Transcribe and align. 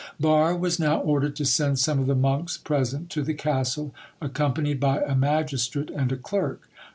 Barre 0.19 0.55
was 0.55 0.79
now 0.79 0.97
ordered 0.99 1.35
to 1.35 1.45
send 1.45 1.77
some 1.77 1.99
of 1.99 2.07
the 2.07 2.15
monks 2.15 2.57
present 2.57 3.11
to 3.11 3.21
the 3.21 3.35
castle, 3.35 3.93
accompanied 4.19 4.79
by 4.79 4.99
a 5.01 5.13
magistrate 5.13 5.91
and 5.91 6.11
a 6.11 6.17
clerk. 6.17 6.67